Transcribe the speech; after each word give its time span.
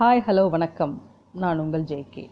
Hi 0.00 0.22
hello 0.26 0.50
வணக்கம். 0.50 1.02
நான் 1.32 1.58
உங்கள் 1.58 1.82
ஜேகே 1.82 2.28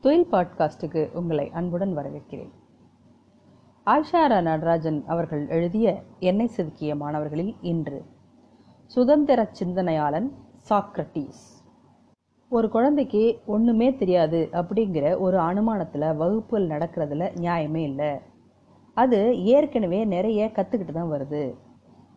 தொழில் 0.00 0.26
பாட்காஸ்ட்டுக்கு 0.30 1.12
உங்களை 1.12 1.50
அன்புடன் 1.50 1.96
வரவேற்கிறேன். 1.96 2.50
ஆஷாரா 3.86 4.42
நடராஜன் 4.42 5.04
அவர்கள் 5.06 5.48
எழுதிய 5.48 6.02
எண்ணெய் 6.18 6.50
செதுக்கிய 6.56 6.96
மாணவர்களில் 6.96 7.56
இன்று 7.60 8.04
சுதந்திர 8.86 9.50
சிந்தனையாளன் 9.60 10.30
சாக்ரட்டிஸ். 10.70 11.66
ஒரு 12.48 12.68
குழந்தைக்கு 12.68 13.40
ஒன்றுமே 13.46 13.94
தெரியாது 13.94 14.48
அப்படிங்கிற 14.52 15.18
ஒரு 15.18 15.38
அனுமானத்தில் 15.38 16.16
வகுப்புகள் 16.16 16.68
நடக்கிறதுல 16.68 17.30
நியாயமே 17.34 17.82
இல்லை. 17.82 18.18
அது 18.94 19.44
ஏற்கனவே 19.44 20.04
நிறைய 20.04 20.50
கற்றுக்கிட்டு 20.54 20.92
தான் 20.92 21.10
வருது. 21.10 21.54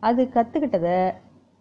அது 0.00 0.24
கற்றுக்கிட்டதை 0.24 1.12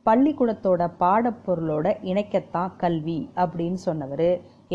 பள்ளிக்கூடத்தோட 0.06 0.82
பாடப்பொருளோட 1.02 1.88
இணைக்கத்தான் 2.12 2.76
கல்வி 2.78 3.20
அப்படின்னு 3.36 3.80
சொன்னவர் 3.88 4.30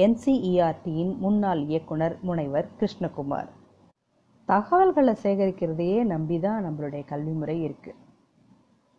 என்சிஇஆர்டியின் 0.04 1.12
முன்னாள் 1.24 1.62
இயக்குனர் 1.70 2.14
முனைவர் 2.20 2.68
கிருஷ்ணகுமார். 2.80 3.48
தகவல்களை 4.48 5.14
சேகரிக்கிறதையே 5.22 6.00
நம்பி 6.12 6.36
தான் 6.40 6.64
நம்மளுடைய 6.66 7.04
கல்வி 7.04 7.34
முறை 7.40 7.56
இருக்குது 7.66 7.98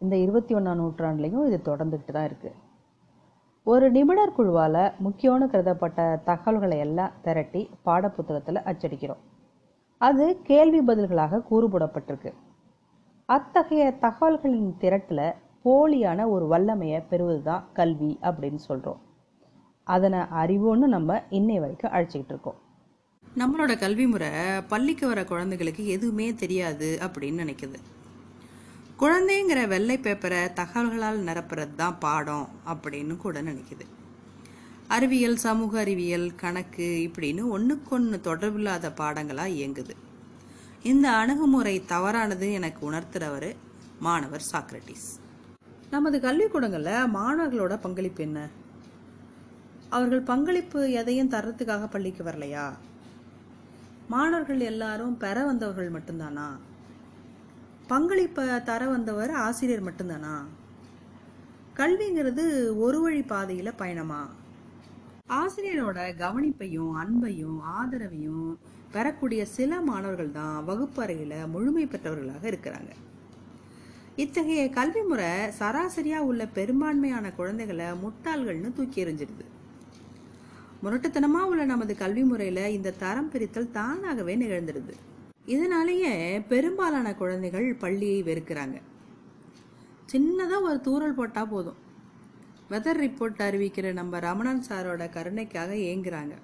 இந்த 0.01 0.15
இருபத்தி 0.23 0.53
ஒன்றாம் 0.55 0.81
நூற்றாண்டுலேயும் 0.81 1.45
இது 1.49 1.59
தொடர்ந்துக்கிட்டு 1.69 2.15
தான் 2.17 2.27
இருக்குது 2.29 2.55
ஒரு 3.63 3.85
நிபுணர் 3.91 4.35
குழுவால் 4.37 4.83
முக்கியம்னு 5.05 5.45
கருதப்பட்ட 5.53 6.01
தகவல்களை 6.29 6.77
எல்லாம் 6.79 7.15
திரட்டி 7.23 7.61
பாடப்புத்தகத்தில் 7.85 8.65
அச்சடிக்கிறோம். 8.69 9.23
அது 10.01 10.25
கேள்வி 10.49 10.81
பதில்களாக 10.89 11.41
கூறுபடப்பட்டிருக்கு. 11.49 12.31
அத்தகைய 13.25 13.85
தகவல்களின் 14.05 14.71
திரட்டில் 14.83 15.27
போலியான 15.65 16.29
ஒரு 16.29 16.45
வல்லமையை 16.47 16.99
பெறுவது 17.09 17.41
தான் 17.43 17.67
கல்வி 17.73 18.11
அப்படின்னு 18.21 18.61
சொல்கிறோம் 18.67 19.01
அதனை 19.83 20.19
அறிவோன்னு 20.19 20.87
நம்ம 20.95 21.19
இன்னை 21.29 21.57
வரைக்கும் 21.59 21.91
அழைச்சிக்கிட்டு 21.91 22.33
இருக்கோம். 22.35 22.57
நம்மளோட 23.39 23.79
கல்வி 23.79 24.07
முறை 24.07 24.29
பள்ளிக்கு 24.67 25.07
வர 25.07 25.23
குழந்தைகளுக்கு 25.23 25.83
எதுவுமே 25.87 26.33
தெரியாது 26.33 26.99
அப்படின்னு 27.01 27.43
நினைக்குது. 27.43 27.79
குழந்தைங்கிற 28.99 29.67
வெள்ளை 29.67 29.97
பேப்பரை 29.97 30.41
தகவல்களால் 30.59 31.19
நிரப்புறது 31.27 31.75
தான் 31.75 31.99
பாடம் 31.99 32.47
அப்படின்னு 32.73 33.17
கூட 33.17 33.41
நினைக்குது. 33.41 33.85
அறிவியல் 34.87 35.35
சமூக 35.35 35.79
அறிவியல் 35.79 36.27
கணக்கு 36.35 36.87
இப்படின்னு 37.07 37.43
ஒன்றுக்கொன்று 37.49 38.19
தொடர்பில்லாத 38.23 38.91
பாடங்களாக 39.01 39.55
இயங்குது. 39.59 39.95
இந்த 40.83 41.07
அணுகுமுறை 41.11 41.85
தவறானது 41.85 42.51
எனக்கு 42.51 42.91
உணர்த்துறவர் 42.91 43.49
மாணவர் 43.99 44.45
சாக்ரட்டிஸ் 44.51 45.09
நமது 45.91 46.17
கல்விக்கூடங்களில் 46.19 47.11
மாணவர்களோட 47.13 47.81
பங்களிப்பு 47.81 48.23
என்ன? 48.23 48.47
அவர்கள் 49.89 50.21
பங்களிப்பு 50.21 50.91
எதையும் 50.91 51.29
தர்றதுக்காக 51.29 51.89
பள்ளிக்கு 51.89 52.23
வரலையா? 52.23 52.73
மாணவர்கள் 54.07 54.59
எல்லாரும் 54.59 55.17
பெற 55.17 55.45
வந்தவர்கள் 55.45 55.91
மட்டும்தானா? 55.91 56.47
பங்களிப்பை 57.87 58.63
தர 58.63 58.87
வந்தவர் 58.87 59.31
ஆசிரியர் 59.31 59.85
மட்டும்தானா? 59.85 60.35
கல்விங்கிறது 61.75 62.75
ஒரு 62.75 63.01
வழி 63.01 63.21
பாதையில் 63.21 63.77
பயணமா? 63.77 64.21
ஆசிரியரோட 65.29 65.99
கவனிப்பையும் 66.17 66.93
அன்பையும் 67.03 67.57
ஆதரவையும் 67.79 68.57
பெறக்கூடிய 68.91 69.45
சில 69.45 69.81
மாணவர்கள் 69.81 70.31
தான் 70.31 70.63
வகுப்பறையில் 70.63 71.47
முழுமை 71.47 71.85
பெற்றவர்களாக 71.85 72.47
இருக்கிறாங்க. 72.51 72.91
இத்தகைய 74.21 74.69
கல்வி 74.69 75.01
முறை 75.01 75.25
சராசரியா 75.59 76.17
உள்ள 76.17 76.47
பெரும்பான்மையான 76.47 77.31
குழந்தைகளை 77.31 77.85
முட்டாள்கள்னு 77.85 78.73
தூக்கி 78.73 79.05
எறிஞ்சிடுது. 79.05 79.45
முரட்டுத்தனமா 80.83 81.41
உள்ள 81.41 81.65
நமது 81.65 81.95
கல்வி 81.95 82.23
முறையில 82.23 82.69
இந்த 82.69 82.91
தரம் 82.91 83.29
பிரித்தல் 83.29 83.71
தானாகவே 83.71 84.35
நிகழ்ந்துடுது. 84.35 84.93
இதனாலேயே 85.45 86.39
பெரும்பாலான 86.39 87.15
குழந்தைகள் 87.15 87.75
பள்ளியை 87.75 88.23
வெறுக்கிறாங்க. 88.23 88.81
சின்னதா 90.11 90.61
ஒரு 90.61 90.81
தூரல் 90.81 91.13
போட்டா 91.13 91.45
போதும். 91.45 91.77
வெதர் 92.69 93.01
ரிப்போர்ட் 93.03 93.45
அறிவிக்கிற 93.49 93.93
நம்ம 93.93 94.19
ரமணன் 94.19 94.63
சாரோட 94.69 95.09
கருணைக்காக 95.09 95.73
ஏங்குறாங்க. 95.73 96.35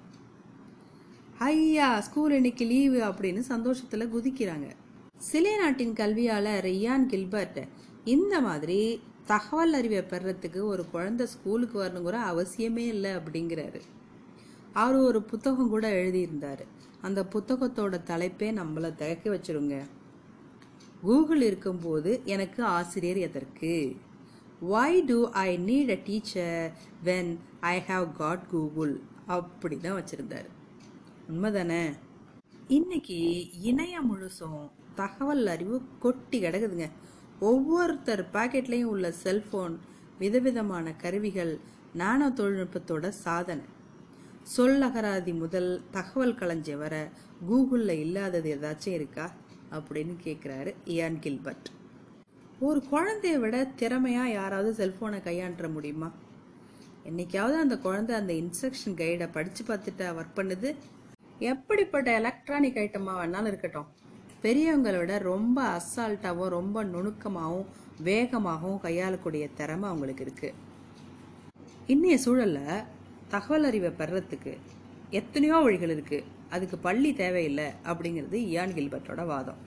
ஐயா 1.38 2.00
ஸ்கூல் 2.00 2.32
இன்னைக்கு 2.32 2.64
லீவு 2.64 3.00
அப்படின்னு 3.00 3.42
சந்தோஷத்துல 3.48 4.08
குதிக்கிறாங்க. 4.16 4.68
சிலே 5.16 5.52
நாட்டின் 5.56 5.92
கல்வியாளர் 5.92 6.64
ரியான் 6.64 7.04
கில்பர்ட் 7.06 7.60
இந்த 8.04 8.40
மாதிரி 8.40 8.78
தகவல் 9.26 9.72
அறிவை 9.72 10.00
பெறத்துக்கு 10.02 10.60
ஒரு 10.62 10.82
குழந்தை 10.90 11.26
ஸ்கூலுக்கு 11.26 11.76
வரணுங்கிற 11.82 12.16
அவசியமே 12.32 12.84
இல்லை 12.86 13.12
அப்படிங்கிறாரு. 13.16 13.80
அவர் 14.72 14.96
ஒரு 14.96 15.22
புத்தகம் 15.22 15.68
கூட 15.68 15.88
எழுதியிருந்தாரு. 16.02 16.64
அந்த 17.00 17.22
புத்தகத்தோட 17.32 18.00
தலைப்பே 18.10 18.50
நம்மளை 18.60 18.90
திகைக்க 18.94 19.30
வச்சிருங்க. 19.30 19.78
கூகுள் 21.00 21.42
இருக்கும்போது 21.42 22.20
எனக்கு 22.24 22.62
ஆசிரியர் 22.64 23.22
எதற்கு? 23.28 23.74
Why 24.60 25.04
do 25.04 25.18
I 25.46 25.50
need 25.58 25.92
a 25.96 26.00
teacher 26.04 26.72
when 27.04 27.32
I 27.60 27.76
have 27.88 28.08
got 28.12 28.48
Google 28.48 28.94
அப்படி 29.26 29.78
தான் 29.78 29.98
வச்சிருந்தாரு. 30.00 30.50
உண்மைதானே? 31.28 31.84
இன்னைக்கு 32.68 33.16
இணையம் 33.62 34.06
முழுசும் 34.10 34.70
தகவல் 34.94 35.46
அறிவு 35.46 35.82
கொட்டி 36.00 36.42
கிடக்குதுங்க. 36.42 36.90
ஒவ்வொருத்தர் 37.40 38.28
பாக்கெட்லேயும் 38.32 38.92
உள்ள 38.92 39.12
செல்போன் 39.12 39.78
விதவிதமான 40.18 40.94
கருவிகள் 40.94 41.58
நானோ 41.94 42.28
தொழில்நுட்பத்தோட 42.28 43.08
சாதனை. 43.08 43.64
சொல்லகராதி 44.56 45.38
முதல் 45.38 45.82
தகவல் 45.90 46.34
களஞ்சி 46.34 46.74
வர 46.74 47.10
கூகுளில் 47.48 47.88
இல்லாதது 47.88 48.58
ஏதாச்சும் 48.58 48.92
இருக்கா 48.92 49.30
அப்படின்னு 49.70 50.16
கேட்குறாரு 50.24 50.74
இயான் 50.84 51.18
கில்பர்ட். 51.18 51.68
ஒரு 52.60 52.82
குழந்தைய 52.90 53.38
விட 53.38 53.64
திறமையாக 53.64 54.28
யாராவது 54.30 54.72
செல்போனை 54.72 55.22
கையாண்ட 55.22 55.68
முடியுமா? 55.68 56.12
என்னைக்காவது 57.04 57.56
அந்த 57.58 57.78
குழந்தை 57.78 58.16
அந்த 58.16 58.32
இன்ஸ்ட்ரக்ஷன் 58.32 59.00
கைடை 59.02 59.32
படித்து 59.32 59.64
பார்த்துட்டா 59.64 60.08
ஒர்க் 60.20 60.36
பண்ணுது 60.36 60.74
எப்படிப்பட்ட 61.40 62.10
எலக்ட்ரானிக் 62.12 62.76
ஐட்டமாக 62.76 63.18
வேணாலும் 63.20 63.46
இருக்கட்டும். 63.46 63.88
பெரியவங்களோட 64.42 65.18
ரொம்ப 65.18 65.58
அசால்ட்டாகவும் 65.78 66.48
ரொம்ப 66.48 66.84
நுணுக்கமாகவும் 66.84 67.66
வேகமாகவும் 68.04 68.80
கையாளக்கூடிய 68.80 69.44
திறமை 69.54 69.88
அவங்களுக்கு 69.88 70.24
இருக்குது 70.24 70.54
இன்னைய 71.86 72.16
சூழலில் 72.16 72.84
தகவல் 73.28 73.64
அறிவை 73.64 73.90
பெறத்துக்கு 73.90 74.52
எத்தனையோ 75.10 75.56
வழிகள் 75.56 75.94
இருக்குது 75.96 76.26
அதுக்கு 76.50 76.78
பள்ளி 76.78 77.12
தேவையில்லை 77.12 77.66
அப்படிங்கிறது 77.86 78.38
இயான் 78.50 78.74
கில்பர்ட்டோட 78.76 79.26
வாதம். 79.26 79.60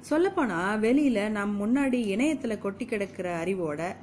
சொல்லப்போனால் 0.00 0.78
வெளியில் 0.78 1.30
நம் 1.30 1.54
முன்னாடி 1.62 1.98
இணையத்தில் 2.06 2.58
கொட்டி 2.58 2.84
கிடக்கிற 2.84 3.44
அறிவோட 3.44 3.96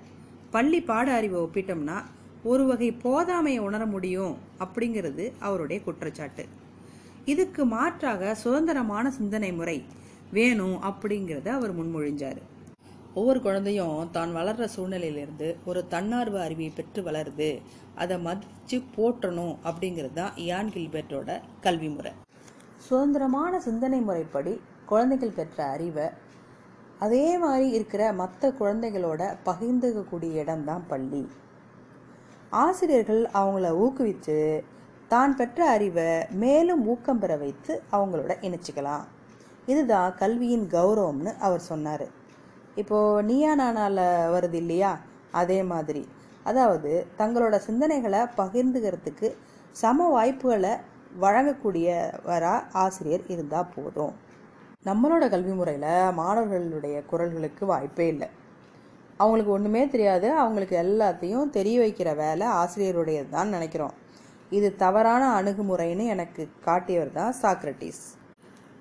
பள்ளி 0.52 0.82
பாட 0.82 1.14
அறிவை 1.14 1.40
ஒப்பிட்டோம்னா 1.40 1.98
ஒரு 2.44 2.66
வகை 2.66 2.98
போதாமையை 3.04 3.58
உணர 3.58 3.86
முடியும் 3.86 4.38
அப்படிங்கிறது 4.64 5.26
அவருடைய 5.48 5.80
குற்றச்சாட்டு. 5.88 6.46
இதுக்கு 7.32 7.64
மாற்றாக 7.76 8.32
சுதந்திரமான 8.44 9.12
சிந்தனை 9.18 9.52
முறை 9.54 9.78
வேணும் 10.38 10.78
அப்படிங்கிறத 10.90 11.48
அவர் 11.58 11.74
முன்மொழிஞ்சாரு. 11.80 12.42
ஒவ்வொரு 13.20 13.40
குழந்தையும் 13.42 14.10
தான் 14.16 14.32
வளர்ற 14.36 14.66
சூழ்நிலையிலிருந்து 14.76 15.48
ஒரு 15.66 15.82
தன்னார்வ 15.94 16.38
அறிவியை 16.42 16.72
பெற்று 16.76 17.02
வளருது. 17.08 17.50
அதை 18.02 18.18
மதிச்சு 18.28 18.78
போற்றணும் 18.96 19.56
அப்படிங்கிறது 19.70 20.18
தான் 20.22 20.36
இயான் 20.46 20.70
கில்பர்ட்டோட 20.76 21.30
கல்வி 21.62 21.90
முறை. 21.90 22.12
சுதந்திரமான 22.88 23.54
சிந்தனை 23.68 24.02
முறைப்படி 24.10 24.54
குழந்தைகள் 24.92 25.38
பெற்ற 25.40 25.58
அறிவை 25.76 26.08
அதே 27.06 27.26
மாதிரி 27.38 27.68
இருக்கிற 27.78 28.04
மற்ற 28.14 28.50
குழந்தைகளோட 28.60 29.22
பகிர்ந்துக்கக்கூடிய 29.46 30.42
இடம்தான் 30.44 30.88
பள்ளி. 30.88 31.22
ஆசிரியர்கள் 32.52 33.30
அவங்கள 33.34 33.68
ஊக்குவித்து 33.86 34.64
தான் 35.08 35.36
பெற்ற 35.36 35.70
அறிவை 35.70 36.26
மேலும் 36.30 36.88
ஊக்கம் 36.88 37.20
பெற 37.20 37.38
வைத்து 37.38 37.84
அவங்களோட 37.92 38.32
இணைச்சிக்கலாம். 38.42 39.04
இதுதான் 39.66 40.16
கல்வியின் 40.16 40.68
கௌரவம்னு 40.72 41.38
அவர் 41.40 41.60
சொன்னார். 41.60 42.08
இப்போது 42.76 43.24
நீயா 43.24 43.56
நானால 43.56 44.00
வருது 44.36 44.54
இல்லையா? 44.54 45.00
அதே 45.32 45.64
மாதிரி. 45.64 46.08
அதாவது 46.44 47.08
தங்களோட 47.18 47.60
சிந்தனைகளை 47.68 48.28
பகிர்ந்துக்கிறதுக்கு 48.38 49.36
சம 49.72 50.08
வாய்ப்புகளை 50.10 50.74
வழங்கக்கூடியவரா 51.22 52.64
ஆசிரியர் 52.72 53.24
இருந்தால் 53.28 53.72
போதும். 53.76 54.14
நம்மளோட 54.86 55.30
கல்வி 55.30 55.52
முறையில் 55.52 56.12
மாணவர்களுடைய 56.12 57.04
குரல்களுக்கு 57.12 57.66
வாய்ப்பே 57.66 58.08
இல்லை. 58.08 58.30
அவங்களுக்கு 59.22 59.52
ஒன்றுமே 59.56 59.84
தெரியாது. 59.94 60.28
அவங்களுக்கு 60.44 60.76
எல்லாத்தையும் 60.86 61.50
தெரிய 61.58 61.78
வைக்கிற 61.84 62.10
வேலை 62.24 62.46
ஆசிரியருடையது 62.62 63.30
தான் 63.38 63.54
நினைக்கிறோம். 63.56 63.96
இது 64.58 64.70
தவறான 64.84 65.24
அணுகுமுறைன்னு 65.40 66.06
எனக்கு 66.14 66.44
காட்டியவர் 66.68 67.18
தான் 67.20 67.36
சாக்ரட்டிஸ் 67.42 68.04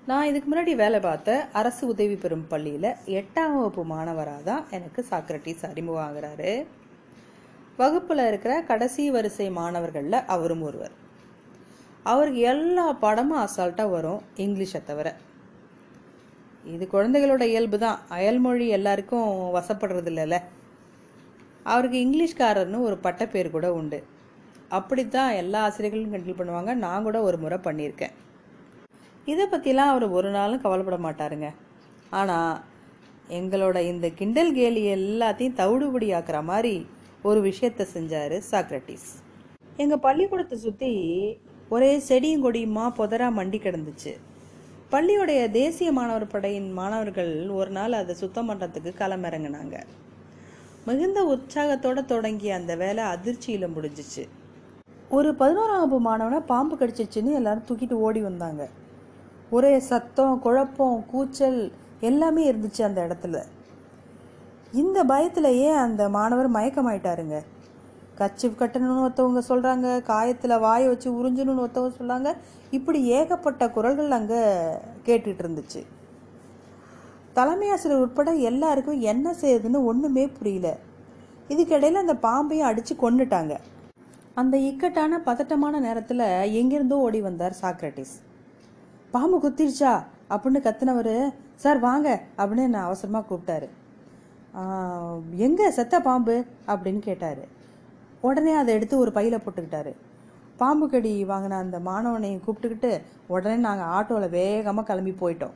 நான் 0.09 0.27
இதுக்கு 0.29 0.47
முன்னாடி 0.51 0.73
வேலை 0.81 0.99
பார்த்த 0.99 1.31
அரசு 1.59 1.81
உதவி 1.93 2.15
பெறும் 2.21 2.45
பள்ளியில் 2.51 2.87
எட்டாம் 3.19 3.55
வகுப்பு 3.57 3.83
மாணவராக 3.91 4.41
தான் 4.47 4.63
எனக்கு 4.77 5.01
சாக்ரட்டிஸ் 5.09 5.65
அறிமுகம் 5.69 6.05
ஆகுறாரு. 6.05 6.51
வகுப்பில் 7.81 8.23
இருக்கிற 8.29 8.53
கடைசி 8.69 9.03
வரிசை 9.15 9.47
மாணவர்களில் 9.59 10.25
அவரும் 10.35 10.63
ஒருவர். 10.69 10.95
அவருக்கு 12.11 12.41
எல்லா 12.53 12.85
படமும் 13.03 13.41
அசால்ட்டாக 13.45 13.93
வரும் 13.95 14.23
இங்கிலீஷை 14.45 14.81
தவிர. 14.89 15.07
இது 16.63 16.85
குழந்தைகளோட 16.93 17.43
இயல்பு 17.51 17.77
தான் 17.83 17.99
அயல்மொழி 18.15 18.65
எல்லாருக்கும் 18.77 19.27
வசப்படுறது 19.57 20.09
இல்லைல்ல 20.11 20.37
அவருக்கு 21.71 21.97
இங்கிலீஷ்காரர்னு 22.05 22.79
ஒரு 22.87 22.95
பட்டப்பேர் 23.05 23.55
கூட 23.55 23.67
உண்டு. 23.79 23.99
அப்படித்தான் 24.77 25.31
எல்லா 25.41 25.59
ஆசிரியர்களும் 25.67 26.13
கண்டில் 26.13 26.39
பண்ணுவாங்க. 26.39 26.71
நான் 26.85 27.05
கூட 27.07 27.17
ஒரு 27.27 27.37
முறை 27.43 27.57
பண்ணியிருக்கேன். 27.67 28.15
இதை 29.31 29.45
பற்றிலாம் 29.53 29.91
அவர் 29.93 30.05
ஒரு 30.17 30.29
நாளும் 30.37 30.63
கவலைப்பட 30.65 30.97
மாட்டாருங்க. 31.07 31.49
ஆனால் 32.19 32.53
எங்களோட 33.39 33.77
இந்த 33.91 34.07
கிண்டல் 34.19 34.53
கேலி 34.59 34.83
எல்லாத்தையும் 34.97 35.57
தவிடுபடி 35.59 36.07
ஆக்குற 36.19 36.37
மாதிரி 36.51 36.75
ஒரு 37.29 37.39
விஷயத்த 37.49 37.85
செஞ்சார் 37.95 38.35
சாக்ரட்டிஸ் 38.51 39.09
எங்கள் 39.83 40.03
பள்ளிக்கூடத்தை 40.05 40.57
சுற்றி 40.65 40.91
ஒரே 41.75 41.91
செடியும் 42.07 42.43
கொடியுமா 42.45 42.85
புதரா 42.99 43.27
மண்டி 43.39 43.59
கிடந்துச்சு. 43.65 44.13
பள்ளியுடைய 44.93 45.51
தேசிய 45.51 45.89
மாணவர் 45.91 46.23
படையின் 46.27 46.69
மாணவர்கள் 46.77 47.33
ஒரு 47.57 47.71
நாள் 47.71 47.95
அதை 47.97 48.13
சுத்தம் 48.15 48.47
பண்ணுறதுக்கு 48.49 48.91
களமிறங்கினாங்க 48.99 49.75
மிகுந்த 50.85 51.19
உற்சாகத்தோட 51.33 51.99
தொடங்கிய 52.05 52.55
அந்த 52.55 52.75
வேலை 52.75 53.03
அதிர்ச்சியில் 53.03 53.73
முடிஞ்சிச்சு. 53.75 54.23
ஒரு 55.09 55.29
பதினோராம் 55.41 55.81
வகுப்பு 55.81 55.99
மாணவனை 56.07 56.39
பாம்பு 56.51 56.75
கடிச்சிச்சுன்னு 56.75 57.37
எல்லாரும் 57.39 57.67
தூக்கிட்டு 57.69 57.97
ஓடி 58.05 58.21
வந்தாங்க. 58.21 58.63
ஒரே 59.49 59.73
சத்தம் 59.91 60.39
குழப்பம் 60.39 61.05
கூச்சல் 61.11 61.61
எல்லாமே 62.09 62.43
இருந்துச்சு 62.51 62.81
அந்த 62.81 62.99
இடத்துல. 63.07 63.37
இந்த 64.71 65.03
பயத்திலேயே 65.03 65.71
அந்த 65.85 66.09
மாணவர் 66.17 66.55
மயக்கமாயிட்டாருங்க. 66.57 67.37
கச்சிப் 68.19 68.59
கட்டணும்னு 68.61 69.05
ஒருத்தவங்க 69.05 69.41
சொல்கிறாங்க 69.49 69.87
காயத்தில் 70.09 70.61
வாயை 70.65 70.87
வச்சு 70.91 71.07
உறிஞ்சணும்னு 71.19 71.63
ஒருத்தவங்க 71.65 71.93
சொல்கிறாங்க 71.99 72.29
இப்படி 72.77 72.99
ஏகப்பட்ட 73.17 73.63
குரல்கள் 73.75 74.17
அங்கே 74.17 74.41
கேட்டுட்டு 75.07 75.43
இருந்துச்சு. 75.43 75.81
தலைமை 77.37 77.67
ஆசிரியர் 77.73 78.03
உட்பட 78.05 78.31
எல்லாருக்கும் 78.49 79.03
என்ன 79.11 79.33
செய்யுதுன்னு 79.41 79.81
ஒன்றுமே 79.91 80.23
புரியல. 80.37 80.69
இதுக்கிடையில் 81.51 82.03
அந்த 82.03 82.15
பாம்பையும் 82.25 82.69
அடித்து 82.69 82.93
கொண்டுட்டாங்க 83.03 83.53
அந்த 84.39 84.55
இக்கட்டான 84.69 85.19
பதட்டமான 85.27 85.79
நேரத்தில் 85.85 86.25
எங்கிருந்தோ 86.59 86.97
ஓடி 87.05 87.19
வந்தார் 87.27 87.55
சாக்ரட்டிஸ் 87.61 88.15
பாம்பு 89.13 89.37
குத்திருச்சா? 89.43 89.93
அப்படின்னு 90.33 90.59
கத்துனவர் 90.65 91.13
சார் 91.63 91.79
வாங்க 91.87 92.07
அப்படின்னு 92.39 92.73
நான் 92.73 92.87
அவசரமாக 92.89 93.27
கூப்பிட்டாரு 93.29 93.67
எங்கே 95.47 95.67
செத்த 95.77 95.95
பாம்பு? 96.07 96.35
அப்படின்னு 96.71 97.01
கேட்டார். 97.07 97.41
உடனே 98.27 98.53
அதை 98.61 98.69
எடுத்து 98.77 98.95
ஒரு 99.03 99.11
பையில் 99.17 99.43
போட்டுக்கிட்டாரு. 99.43 99.91
பாம்பு 100.61 100.85
கடி 100.93 101.11
வாங்கின 101.31 101.57
அந்த 101.63 101.77
மாணவனையும் 101.89 102.43
கூப்பிட்டுக்கிட்டு 102.45 102.91
உடனே 103.33 103.57
நாங்கள் 103.67 103.91
ஆட்டோவில் 103.97 104.33
வேகமாக 104.37 104.85
கிளம்பி 104.89 105.13
போயிட்டோம். 105.21 105.55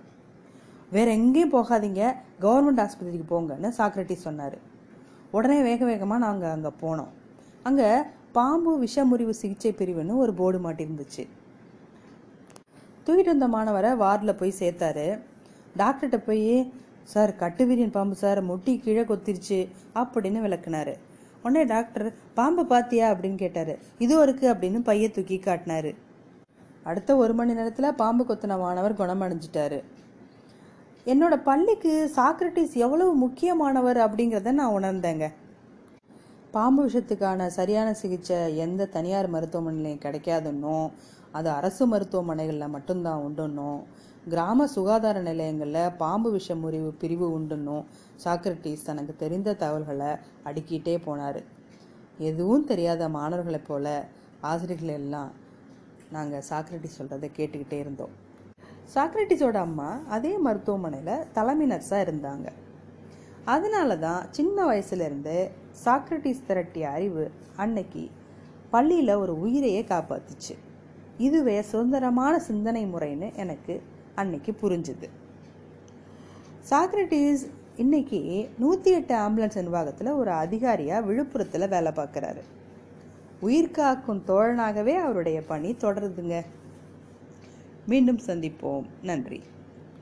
வேற 0.95 1.07
எங்கேயும் 1.19 1.53
போகாதீங்க 1.55 2.03
கவர்மெண்ட் 2.45 2.81
ஆஸ்பத்திரிக்கு 2.83 3.27
போங்கன்னு 3.33 3.69
சாக்ரட்டிஸ் 3.79 4.25
சொன்னார். 4.27 4.57
உடனே 5.37 5.57
வேக 5.69 5.81
வேகமாக 5.91 6.23
நாங்கள் 6.25 6.53
அங்கே 6.55 6.71
போனோம். 6.83 7.11
அங்கே 7.69 7.89
பாம்பு 8.37 8.71
விஷமுறிவு 8.83 9.33
சிகிச்சை 9.41 9.71
பிரிவுன்னு 9.79 10.13
ஒரு 10.23 10.31
போர்டு 10.39 10.59
மாட்டிருந்துச்சு 10.65 11.23
தூக்கிட்டு 13.05 13.31
வந்த 13.33 13.47
மாணவரை 13.55 13.91
வார்டில் 14.03 14.39
போய் 14.39 14.59
சேர்த்தாரு. 14.59 15.07
டாக்டர்கிட்ட 15.81 16.17
போய் 16.27 16.45
சார் 17.13 17.31
கட்டுவீரியன் 17.41 17.95
பாம்பு 17.95 18.15
சார் 18.21 18.39
முட்டி 18.49 18.73
கீழே 18.83 19.03
கொத்திருச்சு 19.09 19.59
அப்படின்னு 20.01 20.41
விளக்குனாரு. 20.45 20.93
உடனே 21.43 21.63
டாக்டர் 21.63 22.13
பாம்பு 22.33 22.65
பாத்தியா? 22.65 23.11
அப்படின்னு 23.11 23.35
கேட்டாரு. 23.35 23.79
இதோ 23.99 24.21
இருக்கு 24.21 24.53
அப்படின்னு 24.53 24.79
பைய 24.79 25.11
தூக்கி 25.11 25.37
காட்டினாரு. 25.37 25.95
அடுத்த 26.83 27.15
ஒரு 27.15 27.33
மணி 27.33 27.53
நேரத்தில் 27.53 27.93
பாம்பு 27.93 28.23
கொத்தின 28.25 28.57
மாணவர் 28.57 28.97
குணமடைஞ்சிட்டாரு. 28.97 29.83
என்னோட 31.05 31.35
பள்ளிக்கு 31.43 32.11
சாக்ரட்டிஸ் 32.15 32.73
எவ்வளவு 32.73 33.15
முக்கியமானவர்? 33.15 33.97
அப்படிங்கிறத 33.97 34.51
நான் 34.51 34.83
உணர்ந்தேங்க. 34.83 35.27
பாம்பு 36.51 36.87
விஷத்துக்கான 36.87 37.45
சரியான 37.47 37.93
சிகிச்சை 37.93 38.57
எந்த 38.57 38.85
தனியார் 38.85 39.33
மருத்துவமனையிலையும் 39.33 40.03
கிடைக்காதுன்னும் 40.05 40.91
அது 41.31 41.49
அரசு 41.49 41.87
மருத்துவமனைகளில் 41.87 42.67
மட்டும்தான் 42.67 43.23
உண்டுன்னும் 43.23 43.79
கிராம 44.31 44.65
சுகாதார 44.65 45.21
நிலையங்களில் 45.21 45.95
பாம்பு 45.97 46.31
விஷ 46.31 46.55
முறிவு 46.55 46.89
பிரிவு 47.01 47.27
உண்டுன்னும் 47.37 47.85
சாக்ரட்டிஸ் 48.23 48.85
தனக்கு 48.85 49.15
தெரிந்த 49.15 49.53
தகவல்களை 49.53 50.11
அடுக்கிட்டே 50.49 50.93
போனார். 51.05 51.39
எதுவும் 52.19 52.63
தெரியாத 52.63 53.09
மாணவர்களைப் 53.09 53.67
போல 53.67 54.05
ஆசிரியர்கள் 54.41 54.93
எல்லாம் 54.99 55.31
நாங்கள் 56.11 56.45
சாக்ரட்டிஸ் 56.49 56.97
சொல்கிறத 56.99 57.29
கேட்டுக்கிட்டே 57.37 57.77
இருந்தோம். 57.79 58.13
சாக்ரட்டிஸோட 58.93 59.57
அம்மா 59.67 59.89
அதே 60.07 60.37
மருத்துவமனையில் 60.37 61.25
தலைமை 61.31 61.67
நர்ஸாக 61.71 62.05
இருந்தாங்க. 62.07 62.47
அதனால 63.45 63.97
தான் 63.97 64.23
சின்ன 64.29 64.57
வயசுலேருந்து 64.65 65.37
சாக்ரட்டிஸ் 65.85 66.45
திரட்டிய 66.47 66.85
அறிவு 66.97 67.25
அன்னைக்கு 67.55 68.03
பள்ளியில் 68.69 69.19
ஒரு 69.23 69.39
உயிரையே 69.39 69.81
காப்பாத்துச்சு. 69.81 70.55
இதுவே 71.17 71.61
சுதந்திரமான 71.61 72.39
சிந்தனை 72.39 72.85
முறைன்னு 72.85 73.27
எனக்கு 73.35 73.75
அன்னைக்கு 74.15 74.55
புரிஞ்சுது. 74.61 75.09
சாக்ரட்டிஸ் 76.69 77.49
இன்னைக்கு 77.75 78.49
நூற்றி 78.59 78.91
எட்டு 78.91 79.15
ஆம்புலன்ஸ் 79.15 79.55
நிர்வாகத்தில் 79.55 80.07
ஒரு 80.07 80.31
அதிகாரியாக 80.31 81.11
விழுப்புரத்தில் 81.11 81.69
வேலை 81.69 81.91
பார்க்குறாரு. 81.91 82.41
உயிர் 83.39 83.71
காக்கும் 83.71 84.23
தோழனாகவே 84.27 84.95
அவருடைய 84.95 85.41
பணி 85.41 85.71
தொடருதுங்க. 85.71 86.41
மீண்டும் 87.87 88.19
சந்திப்போம். 88.25 88.85
நன்றி. 89.01 89.41